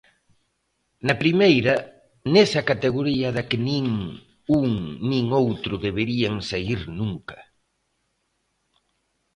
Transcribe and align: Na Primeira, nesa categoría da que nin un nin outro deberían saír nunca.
Na 1.07 1.15
Primeira, 1.23 1.75
nesa 2.33 2.61
categoría 2.69 3.29
da 3.37 3.43
que 3.49 3.57
nin 3.67 3.85
un 4.61 4.69
nin 5.09 5.25
outro 5.43 5.73
deberían 5.85 6.35
saír 6.49 6.79
nunca. 6.99 7.37